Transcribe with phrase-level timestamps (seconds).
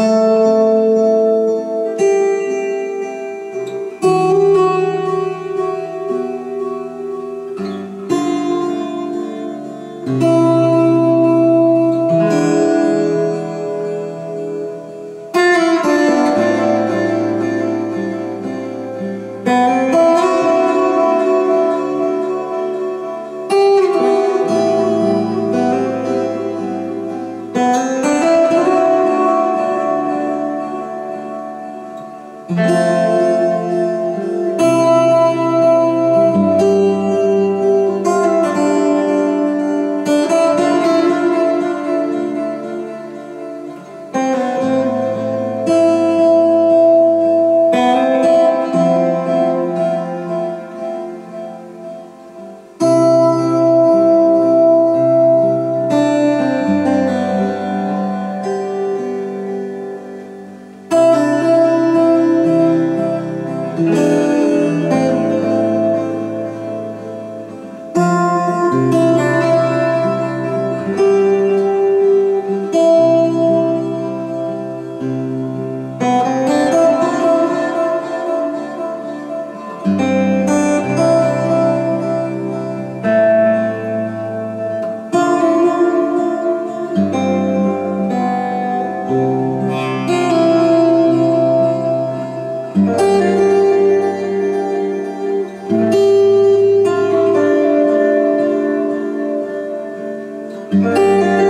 [101.09, 101.48] Música